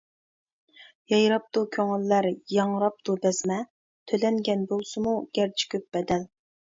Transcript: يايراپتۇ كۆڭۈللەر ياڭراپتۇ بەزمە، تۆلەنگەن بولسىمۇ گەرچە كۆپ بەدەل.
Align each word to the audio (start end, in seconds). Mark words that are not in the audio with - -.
يايراپتۇ 1.11 1.61
كۆڭۈللەر 1.75 2.27
ياڭراپتۇ 2.55 3.15
بەزمە، 3.25 3.57
تۆلەنگەن 4.13 4.63
بولسىمۇ 4.73 5.13
گەرچە 5.39 5.69
كۆپ 5.75 5.87
بەدەل. 5.99 6.25